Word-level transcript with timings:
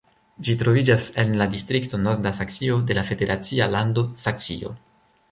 Ĝi 0.45 0.53
troviĝas 0.59 1.03
en 1.23 1.33
la 1.41 1.45
distrikto 1.51 1.99
Norda 2.05 2.31
Saksio 2.37 2.77
de 2.87 2.97
la 2.99 3.03
federacia 3.09 3.67
lando 3.75 4.05
Saksio. 4.23 4.73